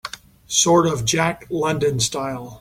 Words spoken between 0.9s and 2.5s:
a Jack London style?